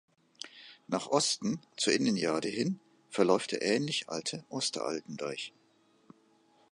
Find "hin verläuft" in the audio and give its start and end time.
2.47-3.51